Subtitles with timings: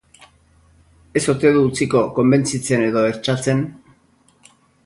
[1.21, 3.65] Ez ote du utziko konbentzitzen edo hertsatzen?